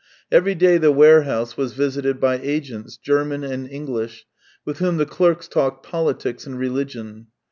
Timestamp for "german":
2.97-3.43